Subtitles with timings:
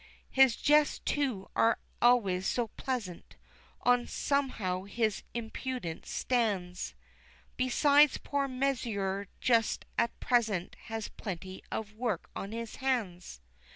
[0.31, 3.35] "His jests, too, are always so pleasant,
[3.81, 6.95] one somehow his impudence stands;
[7.55, 13.41] Besides, poor Mesrour just at present has plenty of work on his hands.